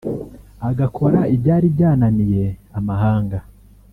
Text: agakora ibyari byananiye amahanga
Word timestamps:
agakora 0.69 1.19
ibyari 1.35 1.67
byananiye 1.75 2.45
amahanga 2.77 3.37